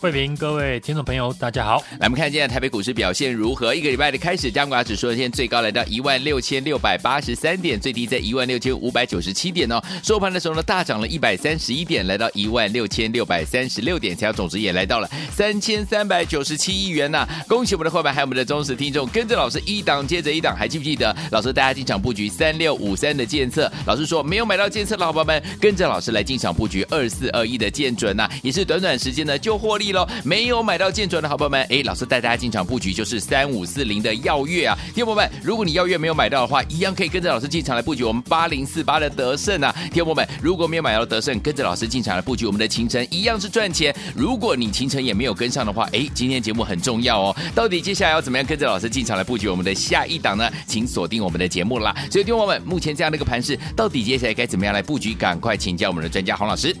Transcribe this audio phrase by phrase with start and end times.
[0.00, 1.82] 慧平，各位听众朋友，大家好。
[1.98, 3.74] 来，我们看今天台北股市表现如何？
[3.74, 9.82] 一个礼拜的开始，加权指数今天最高来到一万六千六百八十三点，最低在一万六千五百九十七点哦。
[10.04, 21.14] 收盘的时候呢，大涨了一百三十一点，来到一万六千六百三十六点，成交总值也来到了三千三百九十七亿元呐、恭喜我们的后排，还有我们的忠实听众，跟着老师一档接着一档，还记不记得？
[21.32, 30.58] 老师大家进场布局三六五三的建测，老师说没有买到建测的伙伴们，跟着老师来进场布局二四二一的建准呐、也是短短时间呢就获利喽，没有。
[30.68, 43.94] 买到建准的好朋友们，哎，老师带大家进场布局就是三五四零的耀月啊，听友们，如果你耀月没有买到的话，一样可以跟着老师进场来布局我们八零四八的德胜啊，听友们，如果没有买到德胜，跟着老师进场来布局我们的勤诚，一样是赚钱。
[44.14, 50.50] 如果你勤诚也没有跟上的话，哎，今天节目很重要哦，到底接下来要怎么样跟着老师进场来布局我们的下一档呢？
[50.66, 51.96] 请锁定我们的节目啦。
[52.10, 55.14] 所以听友们，目前这样的一个盘势，到底接下来该怎么样来布局？
[55.14, 56.76] 赶快请教我们的专家洪老师。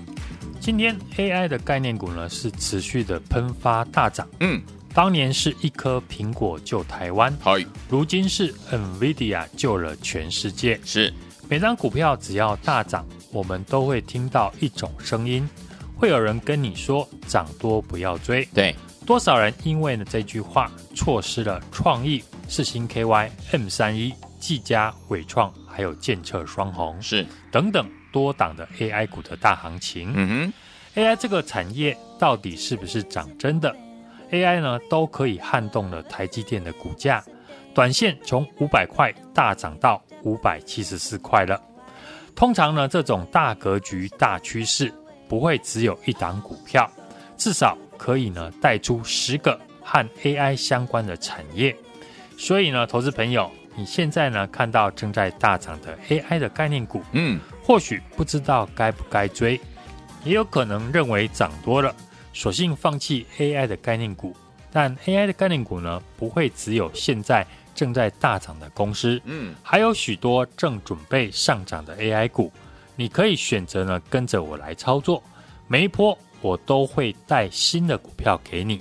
[0.60, 4.60] 今天 AI 的概念股呢是持续的喷发大涨，嗯，
[4.92, 7.56] 当年是一颗苹果救台湾，好，
[7.88, 10.78] 如今是 NVIDIA 救了全世界。
[10.84, 11.12] 是，
[11.48, 15.48] 每张股票只要大涨，我们都会听到一种声音，
[15.96, 18.46] 会有人跟你说涨多不要追。
[18.52, 18.74] 对，
[19.06, 27.88] 多少人因为呢这句话错失了创意、世新 KY、M 三一、技嘉、伟创，还有建测双红，是等等。
[28.12, 33.74] 多档的 AI 股的大行情，嗯哼，AI 这个产业到底是不是涨真的
[34.30, 37.24] ？AI 呢都可以撼动了台积电的股价，
[37.74, 41.60] 短线从五百块大涨到五百七十四块了。
[42.34, 44.92] 通常呢，这种大格局、大趋势
[45.28, 46.90] 不会只有一档股票，
[47.36, 51.76] 至少可以呢带出十个和 AI 相关的产业。
[52.36, 57.40] 所以呢，投资朋友，你现在呢看到正在大涨的 AI 的概念股，嗯。
[57.68, 59.60] 或许不知道该不该追，
[60.24, 61.94] 也有可能认为涨多了，
[62.32, 64.34] 索性放弃 AI 的概念股。
[64.72, 72.50] 但 AI 的概念股呢，不会只有现在正在大涨的公司，嗯，还有许多正准备上涨的 AI 股，
[72.96, 75.22] 你可以选择呢跟着我来操作。
[75.66, 78.80] 每一波我都会带新的股票给你。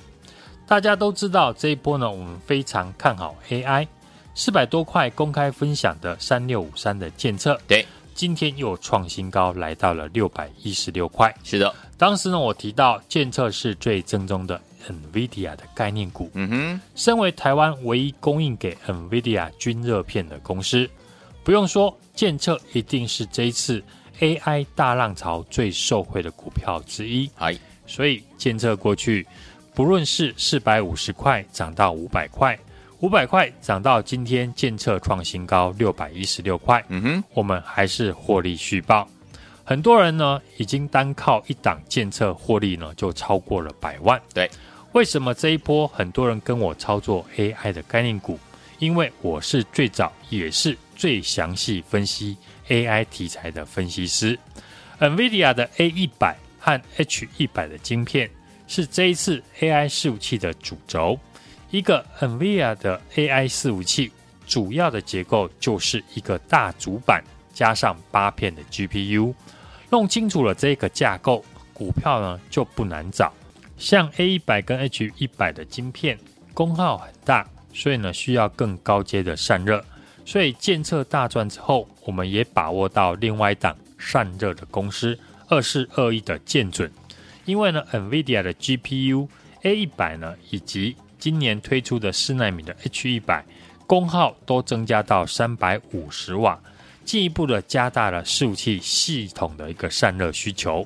[0.65, 3.85] 大家都知道这一波呢，我们非常看好 AI，
[4.33, 7.85] 四百多块公开分享的三六五三的建测，对。
[8.17, 11.31] 今天又创新高，来到了六百一十六块。
[11.44, 16.31] 是的，当时呢，我提到建测是最正宗的 NVIDIA 的概念股。
[16.33, 20.89] 嗯哼，身为台湾唯一供应给 NVIDIA 均热片的公司，
[21.44, 23.83] 不用说，建测一定是这一次
[24.19, 27.29] AI 大浪潮最受惠的股票之一。
[27.38, 29.27] 哎，所以建测过去，
[29.75, 32.57] 不论是四百五十块涨到五百块。
[32.99, 36.83] 五百块涨到今天，建测创新高六百一十六块。
[36.89, 39.07] 嗯哼，我们还是获利续报。
[39.63, 44.19] 很多人呢，已经单靠一档建测获利呢，就超过了百万。
[44.33, 44.49] 对，
[44.93, 48.39] 为什么这一波很多人跟我操作 AI 的概念股？
[48.79, 52.35] 因为我是最早也是最详细分析
[52.67, 54.37] AI 题材的分析师。
[54.99, 58.27] NVIDIA 的 A 一百和 H 一百的晶片
[58.67, 61.19] 是这一次 AI 伺服器的主轴。
[61.69, 64.11] 一个 NVIDIA 的 AI 伺服器，
[64.45, 67.23] 主要的结构就是一个大主板
[67.53, 69.33] 加上八片的 GPU。
[69.89, 73.33] 弄清楚了这个架构，股票呢就不难找。
[73.77, 76.17] 像 A 一百跟 H 一百的晶片，
[76.53, 79.83] 功耗很大，所以呢需要更高阶的散热。
[80.25, 86.91] 所以建测大赚之后，我们也把握到另外一档散热的公司二四二一的建准，
[87.45, 89.27] 因为呢 NVIDIA 的 GPU
[89.62, 93.43] A 一百呢以及今年推出的四奈米的 H 一百，
[93.85, 96.59] 功耗都增加到三百五十瓦，
[97.05, 100.85] 进一步的加大了伺服器系统的一个散热需求。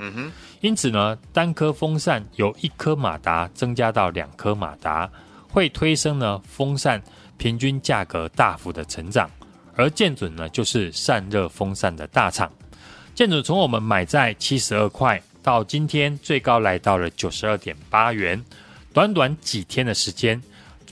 [0.61, 5.09] 因此呢，单颗风扇由一颗马达增加到两颗马达，
[5.49, 7.01] 会推升呢风扇
[7.37, 9.29] 平均价格大幅的成长。
[9.75, 12.51] 而建准呢，就是散热风扇的大厂。
[13.15, 18.43] 建准从我们买在七十二块，到今天最高来到了九十二点八元。
[18.93, 20.41] 短短几天的时间，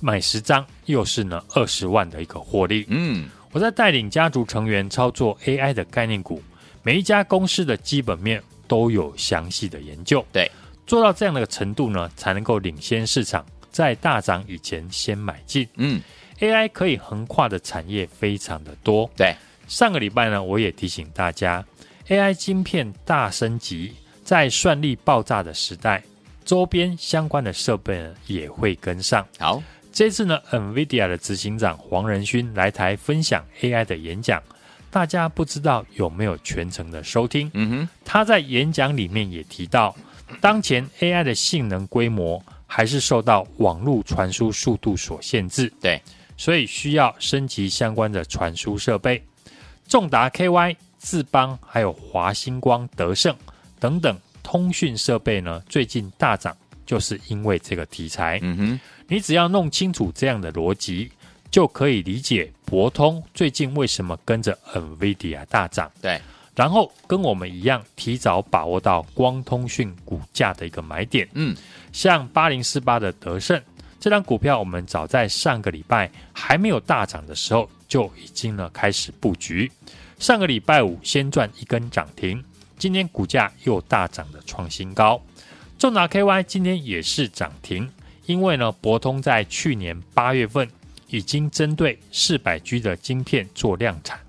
[0.02, 2.86] 买十张又是呢二十万的一个获利。
[2.88, 6.42] 嗯，我在带领家族成员操作 AI 的概念股，
[6.84, 10.26] 每一家公司的基本面都有详细的研究。
[10.32, 10.50] 对，
[10.88, 15.68] 做到这样的程度呢，才能够领先市场，在大涨以前先买进。
[15.76, 16.00] 嗯
[16.40, 19.10] ，AI 可以横跨的产业非常的多。
[19.18, 19.36] 对，
[19.68, 21.66] 上个礼拜呢，我也提醒大家
[22.08, 23.94] ，AI 晶片大升级，
[24.24, 26.02] 在算力爆炸的时代，
[26.50, 29.24] 周边相关的设备呢也会跟上。
[29.38, 29.62] 好。
[29.92, 34.42] 这次呢，NVIDIA 的执行长黄仁勋来台分享 AI 的演讲，
[34.90, 37.52] 大家不知道有没有全程的收听？
[37.54, 39.96] 嗯哼，他在演讲里面也提到，
[40.42, 46.02] 当前 AI 的性能规模还是受到网络传输速度所限制，对，
[46.36, 49.24] 所以需要升级相关的传输设备。
[49.88, 53.36] 重达 KY、智邦还有华星光、德胜
[53.80, 54.18] 等等
[54.52, 58.40] 通讯设备呢，最近大涨，就是因为这个题材。
[58.42, 58.80] 嗯哼。
[59.08, 61.12] 你只要弄清楚这样的逻辑，
[61.52, 65.92] 就可以理解博通最近为什么跟着 NVIDIA 大涨。
[66.02, 66.20] 对，
[66.56, 71.30] 然后跟我们一样，提早把握到光通讯股价的一个买点。
[71.34, 71.56] 嗯，
[71.92, 73.62] 像八零四八的德胜
[74.00, 79.72] 这张股票，我们早在上个礼拜还没有大涨的时候，就已经呢开始布局。
[80.18, 82.44] 上个礼拜五先赚一根涨停，
[82.80, 85.22] 今天股价又大涨的创新高。
[85.78, 87.88] 重达 KY 今天也是涨停。
[88.26, 90.70] 因为呢，博通在去年八月份
[91.08, 94.20] 已经针对四百 G 的晶片做量产，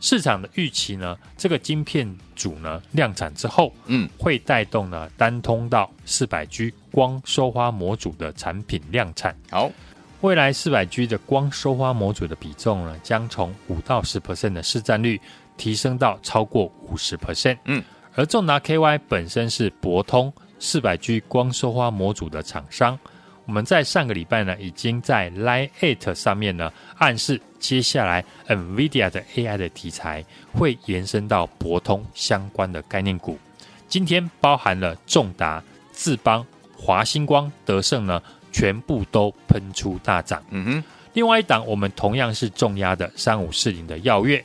[0.00, 9.36] 市场的预期呢，这个晶片组呢量产之后，嗯，会带动呢单通道四百 G 光收花模组的产品量产。
[9.50, 9.68] 好，
[10.20, 15.20] 未来四百 G 的光收花模组的比重呢，将从五到十 percent 的市占率
[15.60, 17.58] 提升到超过五十 percent。
[17.66, 17.84] 嗯，
[18.14, 22.98] 而重达 KY 本身是博通四百 G 光收花模组的厂商。
[23.44, 30.24] 我们在上个礼拜呢，已经在 Line@ Eight 上面呢暗示，接下来 NVIDIA 的 AI 的题材
[30.54, 33.38] 会延伸到博通相关的概念股。
[33.86, 35.62] 今天包含了重达、
[35.92, 40.42] 智邦、华星光、德胜呢，全部都喷出大涨。
[40.50, 44.42] 嗯哼，另外一档我们同样是重压的三五四零的耀月，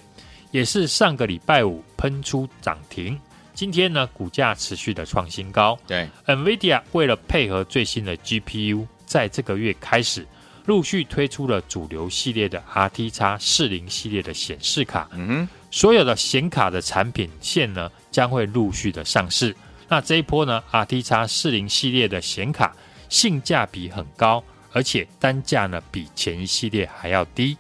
[0.56, 3.20] 也是上个礼拜五喷出涨停。
[3.54, 5.78] 今天呢，股价持续的创新高。
[5.86, 8.88] 对，NVIDIA 为了配合最新的 GPU。
[9.06, 10.26] 在这个月开始，
[10.66, 15.10] 陆续推出了主流系列的 RTX 四零系列的显示卡。
[15.12, 19.54] 嗯哼，所有的显卡的产品线呢，将会陆续的上市。
[19.90, 22.74] 那这一波呢，RTX 四零系列的显卡
[23.10, 24.42] 性价比很高，
[24.72, 27.58] 而且单价呢比前一系列还要低。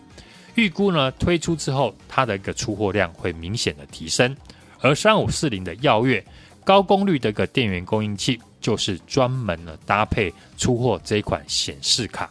[0.55, 4.35] 预估呢推出之后，它的一个出货量会明显的提升。
[4.81, 6.23] 而三五四零的耀月
[6.63, 8.41] 高功率的一个电源供应器。
[8.61, 12.27] 就是专门呢搭配出货这一款显示卡，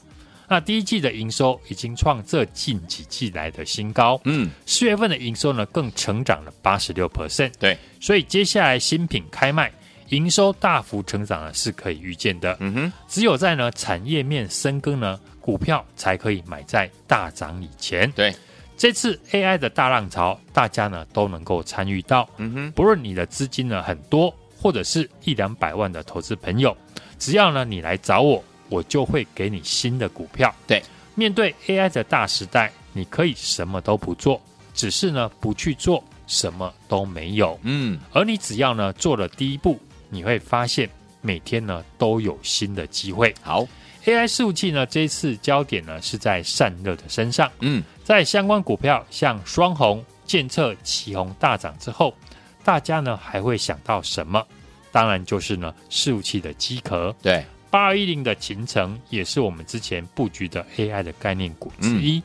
[0.49, 9.73] 那第一季的营收已经创这近几季来的新高，嗯，四月份的营收呢更成长了八十六 percent，对，所以接下来新品开卖，
[10.11, 18.35] 营收大幅成长呢是可以预见的，嗯哼，只有在呢产业面深耕呢，股票才可以买在大涨以前，对，
[18.77, 24.35] 这次 AI 的大浪潮，大家呢都能够参与到，嗯哼，不论你的资金呢很多。
[24.57, 26.75] 或者是一两百万的投资朋友，
[27.19, 30.55] 只要呢你来找我，我就会给你新的股票。
[30.67, 30.83] 对，
[31.15, 34.41] 面对 AI 的大时代，你可以什么都不做，
[34.73, 37.61] 只是呢不去做，什么都没有。
[37.63, 39.79] 嗯，而你只要呢做了第一步，
[40.15, 40.89] 你会发现
[41.21, 43.35] 每天呢都有新的机会。
[43.43, 43.67] 好
[44.05, 47.51] ，AI 伺服器呢这一次焦点呢是在散热的身上。
[47.61, 52.15] 嗯，在相关股票像双红、建测、奇鋐大涨之后。
[52.63, 54.43] 大家呢还会想到什么？
[54.91, 57.15] 当然就是呢，伺服器的机壳。
[57.21, 62.17] 对，八二一零的秦城也是我们之前布局的 AI 的概念股之一。
[62.19, 62.23] 嗯、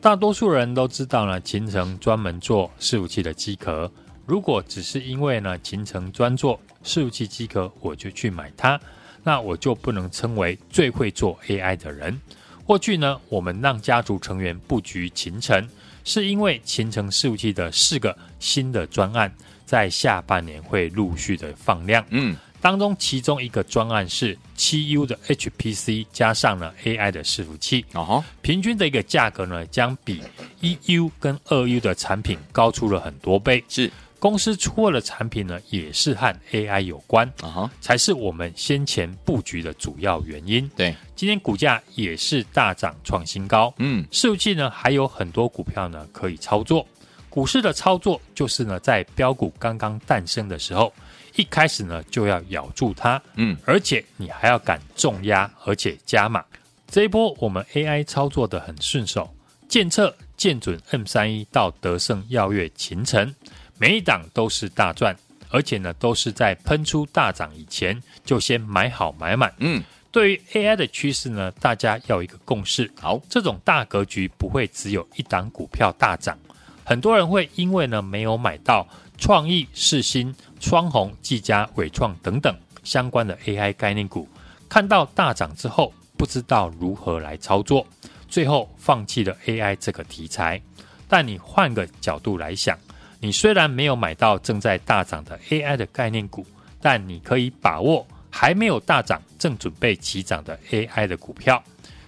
[0.00, 3.90] 大多数人都知道呢，秦城专门做伺服器的机壳。
[4.26, 8.80] 如果只是因为呢，勤诚专做伺服器机壳，我就去买它，
[9.22, 12.20] 那我就不能称为最会做 AI 的人。
[12.64, 15.68] 过去呢，我们让家族成员布局勤诚，
[16.04, 19.32] 是因为勤诚伺服器的四个新的专案。
[19.64, 30.20] 在下半年会陆续的放量，嗯，当中其中一个专案是七 U 的 HPC 加上了 AI 的伺服器，哦，平均的一个价格呢，将比
[30.60, 33.64] 一 U 跟二 U 的产品高出了很多倍。
[33.66, 33.90] 是
[34.22, 40.70] 公司出货的产品呢，也是和 AI 有关，啊哈，才是我们先前布局的主要原因。
[40.76, 46.86] 对，今天股价也是大涨创新高，嗯，伺服器呢还有很多股票呢可以操作。
[47.28, 50.94] 股市的操作就是呢，在标股刚刚诞生的时候，
[51.34, 56.44] 一开始呢就要咬住它，嗯，而且你还要敢重压，而且加码。
[56.86, 59.34] 这一波我们 AI 操作的很顺手，
[59.66, 63.34] 建测、建准 M 三一到德胜耀月勤诚，
[63.78, 65.16] 每一档都是大赚，
[65.50, 69.52] 而且呢都是在喷出大涨以前就先买好买满。
[69.58, 72.90] 嗯，对于 AI 的趋势呢，大家要有一个共识。
[73.00, 76.38] 好，这种大格局不会只有一档股票大涨，
[76.84, 78.86] 很多人会因为呢没有买到
[79.18, 84.28] 创意、世新、双红、技嘉、伟创等等相关的 AI 概念股，
[84.68, 87.86] 看到大涨之后，不知道如何来操作。
[88.28, 90.60] 最后放弃了 AI 这个题材，
[91.06, 92.78] 但你换个角度来想，
[93.24, 96.44] 你虽然没有买到正在大涨的 AI 的概念股，
[96.80, 101.62] 但你可以把握还没有大涨、正准备起涨的 AI 的股票，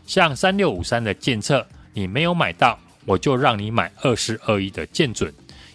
[0.09, 5.33] 像三六五三的建测，你没有买到，我就让你买二十二亿的建准，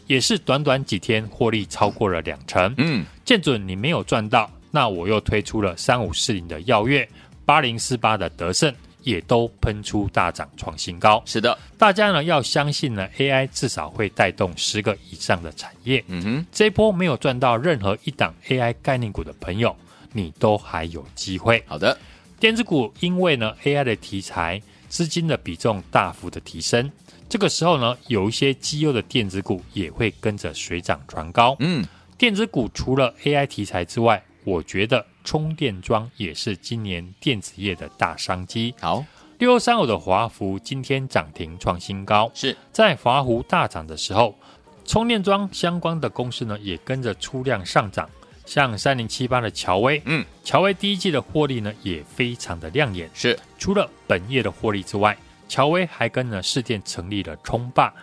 [0.07, 2.73] 也是短短几天获利超过了两成。
[2.77, 7.07] 嗯，建准你没有赚到，那我又推出了三五四零的耀月，
[7.45, 8.75] 八零四八的德胜。
[9.03, 16.03] 也都喷出大涨创新高，是的，大家呢要相信呢，AI 至少会带动十个以上的产业。
[16.07, 19.75] 嗯哼，这一波没有赚到任何一档 AI 概念股的朋友，
[20.11, 21.63] 你都还有机会。
[21.65, 21.97] 好的，
[22.39, 26.91] 电子股因为呢 AI 的题材，资金的比重大幅的提升，
[27.29, 31.55] 这个时候呢，有一些绩优的电子股也会跟着水涨船高。
[31.59, 31.85] 嗯，
[32.17, 35.05] 电子股除了 AI 题材之外，我觉得。
[35.23, 38.73] 充电桩也是今年电子业的大商机。
[38.79, 39.03] 好，
[39.37, 42.31] 六二三五的华孚今天涨停创新高。
[42.33, 44.35] 是在华孚大涨的时候，
[44.85, 48.09] 充电桩相关的公司呢也跟着出量上涨。
[48.45, 53.07] 像三零七八的乔威，嗯，乔威第一季的获利呢也非常的亮眼。
[53.13, 55.15] 是除了本业的获利之外，
[55.47, 57.93] 乔威还跟呢士电成立了充霸。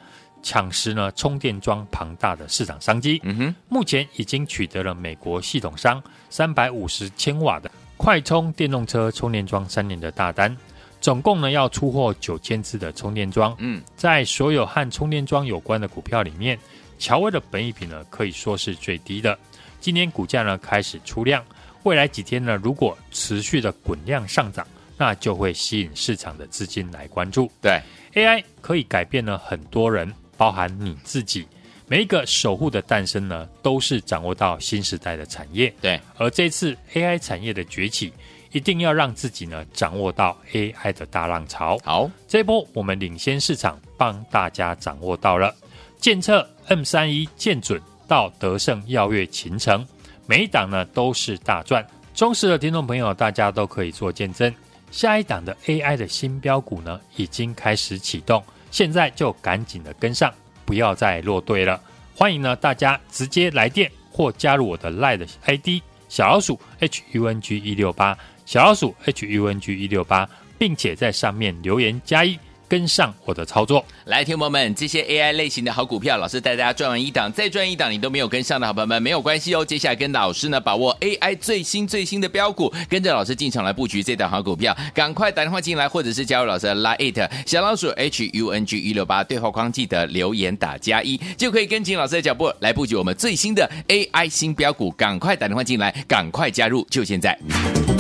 [0.43, 10.57] 抢食呢充电桩庞大的市场商机，嗯哼，目前已经取得了美国系统商三百五十千瓦的快充电动车充电桩三年的大单，
[11.00, 13.57] 总共呢要出货九千支的充电桩。
[13.59, 16.59] 嗯，在所有和充电桩有关的股票里面，
[16.99, 19.37] 乔威的本益比呢可以说是最低的。
[19.81, 21.45] 今年股价呢开始出量，
[21.83, 24.66] 未来几天呢如果持续的滚量上涨，
[24.97, 27.50] 那就会吸引市场的资金来关注。
[27.61, 27.81] 对
[28.14, 30.12] ，AI 可以改变了很多人。
[30.37, 31.47] 包含你自己，
[31.88, 35.73] 每一个守护的诞生呢，都是掌握到新时代的产业。
[35.81, 38.12] 对，而这次 AI 产业的崛起，
[38.52, 41.78] 一定要让自己呢掌握到 AI 的大浪潮。
[41.85, 45.55] 好，这波我们领先市场，帮大家掌握到了。
[45.99, 49.87] 建测 M 三一建准到德胜耀月勤诚，
[50.26, 51.87] 每一档呢都是大赚。
[52.14, 54.55] 忠实的听众朋友，大家都可以做见证。
[54.90, 58.43] 下一档的 AI 的新标股呢，已经开始启动。
[58.70, 60.32] 现在就赶紧的跟上，
[60.64, 61.80] 不要再落队了。
[62.14, 72.38] 欢迎呢大家直接来电或加入我的 LINE ID 小老鼠 H U N G 一六八小老鼠 H U N G 一六八，并且在上面留言加一。
[72.68, 79.64] 跟上我的操作，来，听友们，这些 AI 类型的好股票，老师带大家赚完一档，再赚一档，你都没有跟上的好朋友们，没有关系哦。
[79.64, 97.95] 接下来跟老师呢，把握 AI 最新最新的标股，跟着老师进场来布局这档好股票，赶快打电话进来，或者是加入老师的 Line 小老鼠 H U N G 一六八对话框，记得留言打加一，就可以跟紧老师的脚步来布局我们最新的 AI 新标股，赶快打电话进来，赶快加入，就现在。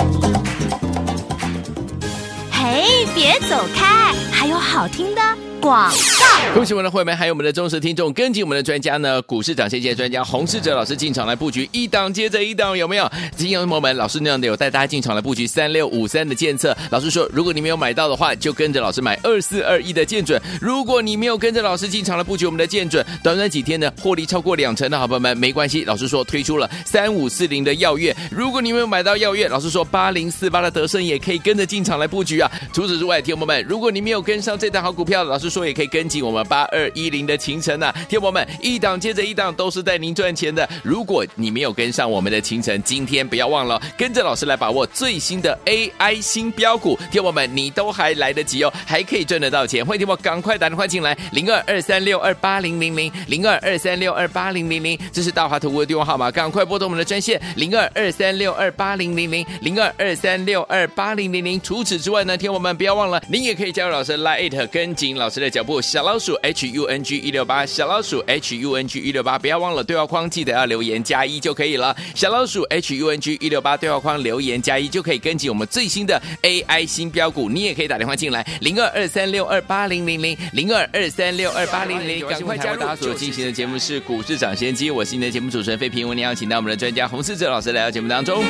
[2.68, 5.22] 哎，别走开，还有好听的。
[5.60, 13.10] 广告，恭喜我们的会员，还有我们的忠实听众，跟紧我们的专家呢，股市涨先机专家洪世哲老师进场来布局，一档接着一档，有没有？
[13.36, 20.40] 今天我们老师那样的有带大家进场来布局三六五三的建测，老师说，如果你没有买到的话，就跟着老师买二四二一的建准。
[20.60, 32.50] 如果你没有跟着老师进场来布局我们的建准，短短几天呢，获利超过两成的好朋友们，没关系，老师说推出了三五四零的耀月，如果你没有买到耀月，老师说八零四八的德胜也可以跟着进场来布局啊。
[32.72, 35.66] 除此之外，听友们，如果你没有跟上这档好股票，老师说。
[35.66, 40.68] 也可以跟紧我们八二一零的勤诚呐，听友们一档接着一档都是带您赚钱的。
[40.84, 49.84] 如果你没有跟上我们的行程，今天不要忘了跟着老师来把握最新的 AI 新标股，听友们你都还来得及哦，还可以赚得到钱。
[49.84, 61.60] 欢迎听我赶快打电话进来，零二二三六二八零零零零二二三六二八零零零，这是大华投顾的电话号码，赶快拨通我们的专线零二二三六二八零零零零二二三六二八零零零。
[61.60, 65.46] 除此之外呢，听友们不要忘了，您也可以加入老师 Line 跟紧老师的。
[65.56, 71.96] 脚步小老鼠 H U N G 一六八小老鼠 H U N G 一六八，不要忘了对话框记得要留言加一就可以了。
[72.14, 77.48] 小老鼠 H U N G 一六八对话框留言加一就可以跟进我们最新的 AI 新标股。
[77.48, 82.80] 你也可以打电话进来零二二三六二八零零零零二二三六二八零零，赶快加入。
[82.80, 88.44] 大家所进行的节目是股市抢先机，我是你的节目主持人费平，我们邀请到我们的专家洪世哲老师来到节目当中。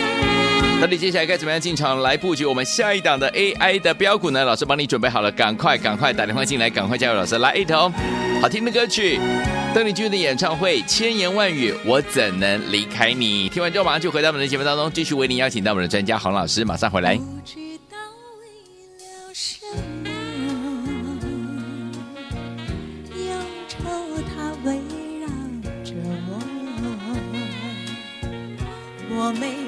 [0.79, 4.45] 到底接下来该怎么样进场来布局我们下一档的 AI 的标股呢？
[4.45, 7.91] 老师帮你准备好了，赶快赶快打电话进来，赶快加入老师来一头
[8.41, 9.19] 好听的歌曲，
[9.75, 13.49] 邓丽君的演唱会，千言万语我怎能离开你？
[13.49, 17.19] 听完之后马上就回到我们的节目当中，继续为您邀请到我们的专家黄老师，马上回来。
[29.19, 29.66] 我每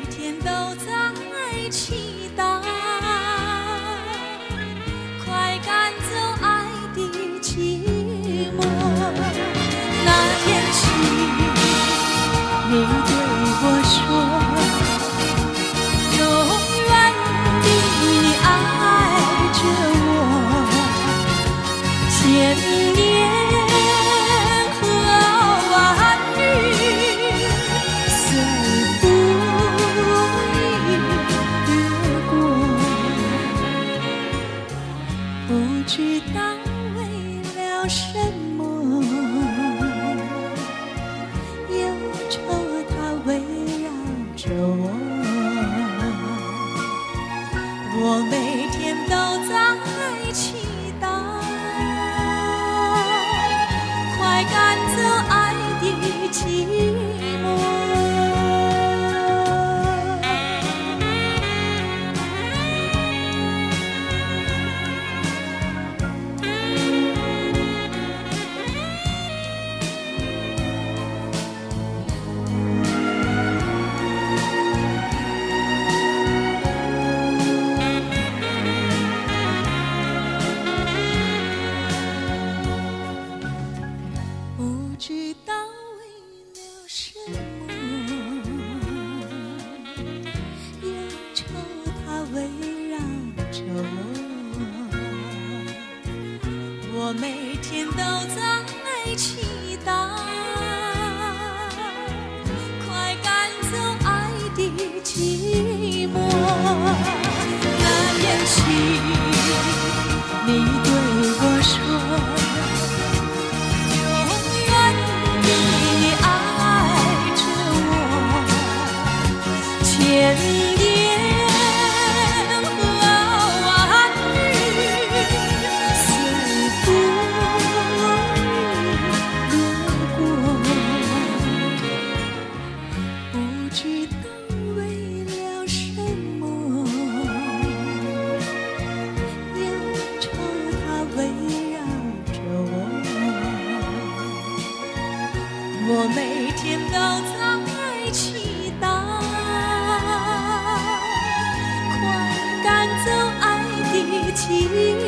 [154.39, 155.08] 情。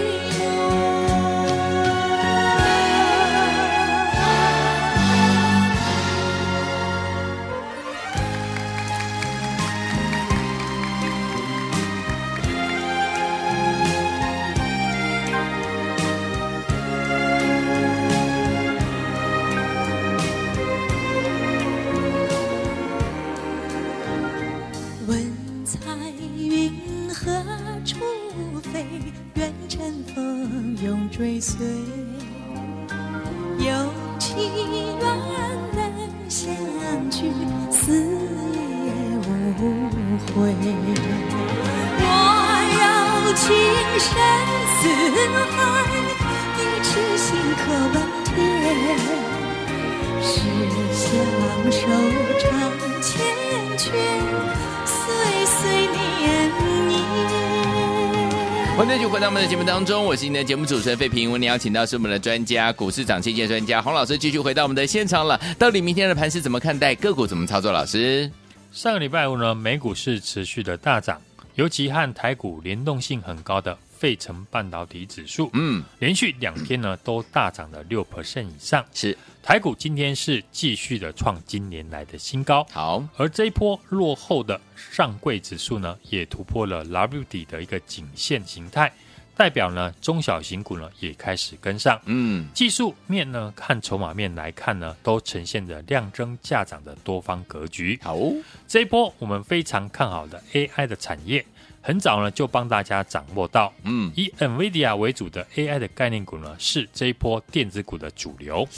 [58.77, 61.31] 欢迎继续回到我们的节目当中，我是您的节目主持人费平。
[61.31, 65.39] 我们邀请到是我们的专家，股市涨跌线专家洪老师，继续回到我们的现场了。
[65.59, 66.95] 到底明天的盘是怎么看待？
[66.95, 67.71] 个股怎么操作？
[67.71, 68.31] 老师，
[68.73, 71.21] 上个礼拜五呢，美股是持续的大涨，
[71.57, 78.83] 尤其和台股联动性很高的费城半导体指数，嗯，连续两天呢都大涨了六 percent 以上。
[78.95, 82.67] 是台股今天是继续的创今年来的新高。
[82.71, 88.91] 好，而这一波落后的上柜指数呢，也突破了 W 底的一个颈线形态，
[89.37, 92.01] 代表呢中小型股呢也开始跟上。
[92.07, 98.01] 嗯，技术面呢，看筹码面来看呢，都呈现着量增价涨的多方格局。
[98.03, 98.19] 好，
[98.67, 101.45] 这一波我们非常看好的 AI 的产业。
[101.83, 108.69] 很早呢，就帮大家掌握到，嗯，以 NVIDIA 为主的 AI 的概念股呢，是这一波电子股的主流。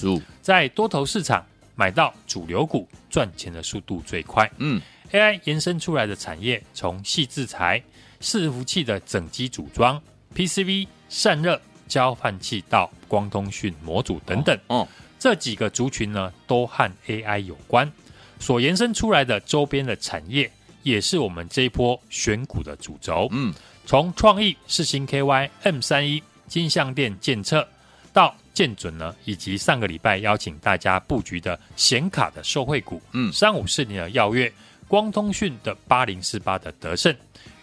[0.41, 4.51] 在多头市场买到主流股，赚钱的速度最快。
[4.59, 7.83] 嗯 AI 延伸出来的产业，从细制材、
[8.21, 10.01] 伺服器的整机组装、
[10.35, 14.89] PCB 散热、交换器到光通讯模组等等，哦，
[15.19, 17.91] 这几个族群呢，都和 AI 有关。
[18.39, 20.51] 所延伸出来的周边的产业，
[20.83, 23.29] 也是我们这一波选股的主轴。
[23.31, 23.53] 嗯，
[23.87, 27.67] 从创意、世星 KY、M 三一、金像电、鉴测
[28.13, 34.53] 到建准呢，以及上个礼拜邀请大家布局的显卡的受惠股，嗯，三五四零的耀月、
[34.87, 37.15] 光通讯的八零四八的德胜，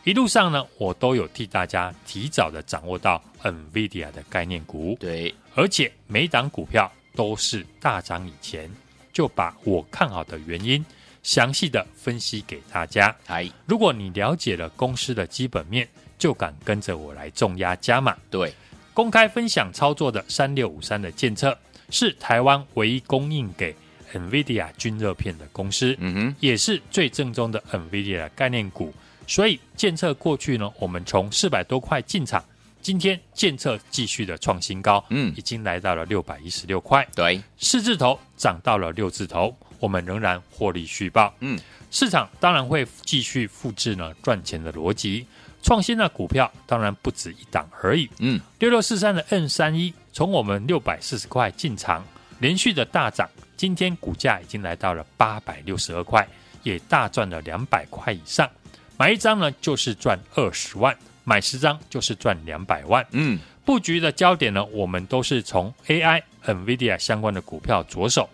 [0.03, 8.69] 一路上呢，我都有替大家提早的掌握到 NVIDIA 的概念股，对，而且每档股票都是大涨以前
[9.13, 10.83] 就把我看好的原因
[11.29, 13.15] 详细的分析给大家。
[13.27, 15.87] 哎，如果你了解了公司的基本面，
[16.17, 18.17] 就敢跟着我来重压加码。
[18.31, 18.51] 对。
[18.95, 21.55] 公开分享操作的三六五三的建测，
[21.91, 23.75] 是台湾唯一供应给
[24.11, 28.91] NVIDIA 均热片的公司，嗯哼，也是最正宗的 NVIDIA 概念股。
[29.27, 32.43] 所以建测过去呢，我们从四百多块进场，
[32.81, 45.25] 今天建测继续的创新高，嗯，已经来到了六百一十六块，对，四字头涨到了六字头，我们仍然获利续报，嗯，市场当然会继续复制呢赚钱的逻辑。
[45.61, 48.09] 创新的股票当然不止一档而已。
[48.19, 52.05] 嗯，六六四三的 N 三一，从我们六百四十块进场，
[52.39, 56.25] 连续的大涨，今天股价已经来到了八百六十二块，
[56.63, 58.49] 也大赚了两百块以上。
[58.97, 63.05] 买一张呢就是赚二十万，买十张就是赚两百万。
[63.11, 68.29] 嗯，布局的焦点呢，我们都是从 AI、NVIDIA 相关的股票着手。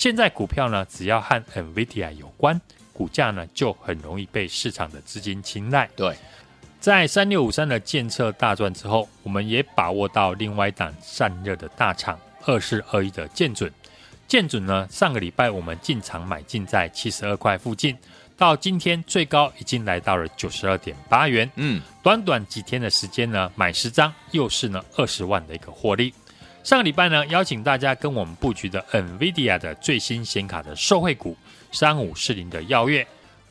[0.00, 2.58] 现在股票呢，只要和 NVIDIA 有关，
[2.90, 5.90] 股价呢就很容易被市场的资金青睐。
[5.94, 6.16] 对。
[6.80, 13.70] 在三六五三的建测大赚之后，我们也把握到另外一档散热的大厂二四二一的建准。
[14.26, 17.94] 建准呢，上个礼拜我们进场买进在七十二块附近，
[18.38, 21.50] 到今天最高已经来到了九十二点八元。
[21.56, 26.14] 嗯，短短几天的时间呢，买十张又是呢二十万的一个获利。
[26.62, 31.36] 上个礼拜呢，邀请大家跟我们布局的 NVIDIA 的最新显卡的受惠股
[31.72, 33.06] 三五四零的耀月，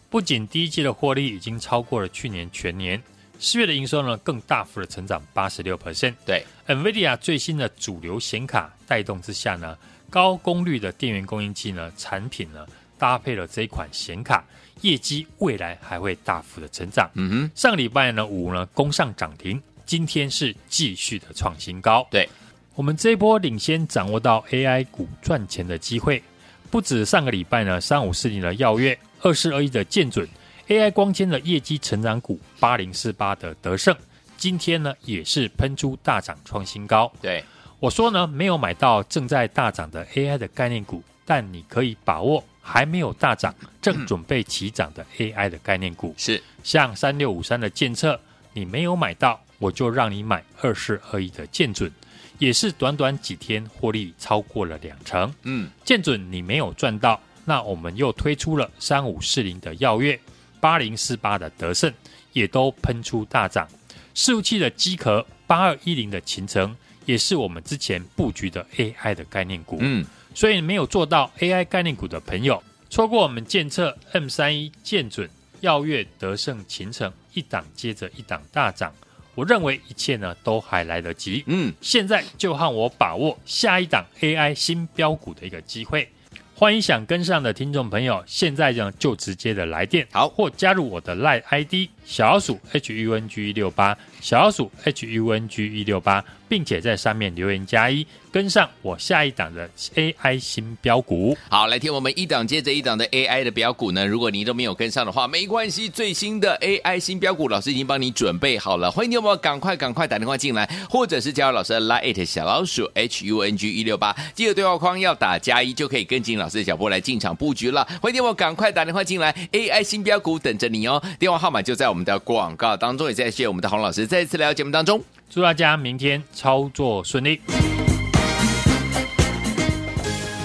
[0.09, 3.01] 不仅第一季的获利已经超过了去年全年。
[3.39, 6.13] 四月的营收呢，更大幅的成长八十六 percent。
[6.25, 9.77] 对，NVIDIA 最新的主流显卡带动之下呢，
[10.09, 12.65] 高功率的电源供应器呢产品呢，
[12.97, 14.43] 搭配了这一款显卡，
[14.81, 17.09] 业绩未来还会大幅的成长。
[17.15, 22.05] 嗯哼，上个礼拜呢五呢攻上涨停，今天是继续的创新高。
[22.11, 22.27] 对，
[22.75, 26.23] 我们这一波领先掌握到 AI 股赚钱的机会，
[26.71, 30.27] 不止上个礼拜呢三五四零的耀月，二四二一的建准。
[30.67, 33.95] AI 光纤的业绩成长股八零四八的德胜，
[34.37, 37.11] 今天呢也是喷出大涨创新高。
[37.19, 37.43] 对，
[37.79, 46.13] 我说呢，没有买到正在大涨的 AI 的概念股，但你可以把握还没有大涨、正准备起涨的 AI 的概念股。
[46.17, 48.17] 是，像三六五三的鉴测，
[48.53, 51.91] 你没有买到，我就让你买二四二一的建准，
[52.39, 55.31] 也是短短几天获利超过了两成。
[55.43, 60.19] 嗯，建准你没有赚到，那我们又推出了三五四零的耀月。
[60.61, 61.89] 八零四八的德胜
[62.33, 63.65] 也都喷出大涨，
[64.13, 66.75] 伺服器的机壳八二一零的勤诚
[67.05, 75.29] 也是我们之前布局的 AI 的概念股，嗯，所以没有做到 AI 概念股的朋友，错过我们鉴测 M 三一建准、
[75.61, 78.93] 耀月、德胜、勤诚一档接着一档大涨，
[79.39, 86.09] 我认为一切呢都还来得及，嗯，现在就和我把握下一档 AI 新标股的一个机会。
[86.53, 98.05] 欢迎想跟上的听众朋友，现在呢就直接的来电，好，或加入我的 LINE ID 小鼠 H U N G 一六八，小鼠 H U N G 一六八，并且在上面留言加一。
[98.31, 104.05] 跟上我下一档的 AI 新标股，好，来听我们一档接着一档的 AI 的标股呢。
[104.05, 108.91] 如果你都没有跟上的话，没关系，最新的 AI 新标股，老师已经帮你准备好了。
[108.91, 117.83] 欢迎你有没有赶快赶快打电话进来，或者是加入老师的 Line 小老鼠 H U N G 一六八，记得对话框要打加一，就可以跟紧老师的脚步来进场布局了。
[117.99, 121.01] 欢迎你有没有赶快打电话进来，AI 新标股等着你哦。
[121.17, 127.41] 电话号码就在我们的广告当中，也在谢谢我们的洪老师再次来到节目当中，祝大家明天操作顺利。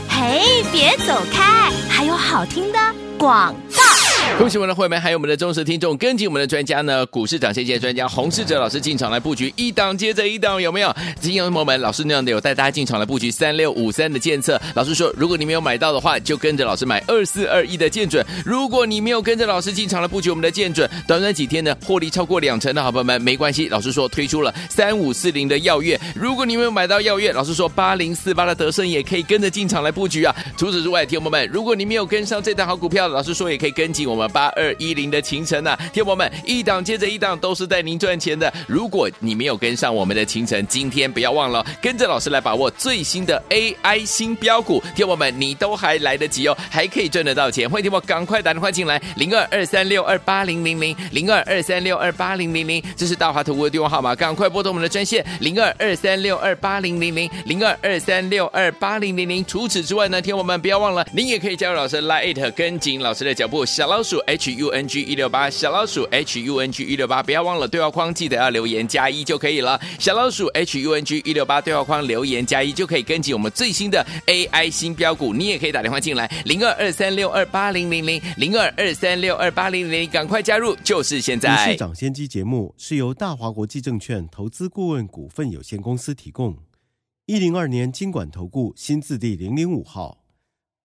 [0.08, 2.78] 嘿，别走开，还有好听的
[3.18, 4.03] 广告。
[4.38, 10.92] 恭喜我们的会员，还有我们的忠实听众，跟紧我们的专家呢，股市涨先机专家洪世哲老师进场来布局，一档接着一档，有没有？
[11.20, 14.60] 金友友们，老师那样的有带大家进场来布局三六五三的鉴测。
[14.74, 18.26] 老师说，如果你没有买到的话，就跟着老师买二四二一的建准。
[18.44, 23.68] 如果你没有跟着老师进场来布局我们的建准，短短几天呢，获利超过两成的好朋友们，没关系。
[23.68, 30.34] 老师说推出了三五四零的耀月，如果你没有买到耀月，老师说八零四八的德胜也可以跟着进场来布局啊。
[30.56, 34.13] 除此之外，听友们，如果你没有跟上这档好股票，老师说也可以跟紧我。
[34.14, 38.53] 我们八二一零的勤诚呐，天友们一档接着一档都是带您赚钱的。
[38.68, 47.68] 如果你没有跟上我们的勤诚，今天不要忘了跟着老师来把握最新的 AI 新标股，天友们你都还来得及哦，还可以赚得到钱。
[47.68, 59.44] 欢迎天宝赶快打电话进来，零二二三六二八零零零零二二三六二八零零零，这是大华投顾的电话号码，赶快拨通我们的专线零二二三六二八零零零零二二三六二八零零零。
[59.44, 69.80] 除此之外呢，天友们不要忘了，您也可以加入老师 Line 跟紧老师的脚步，小老鼠 H U N G 一六八，小老鼠 H U N G 一六八，不要忘了对话框记得要留言加一就可以了。
[69.98, 81.56] 小老鼠 H U N G 一六八对话框留言加一就可以跟紧我们最新的 AI 新标股，你也可以打电话进来零二二三六二八零零零零二二三六二八零零，赶快加入，就是现在。
[81.56, 86.56] 股市涨先机节目是由大华国际证券投资顾问股份有限公司提供，
[87.26, 90.23] 一零二年金管投顾新字第零零五号。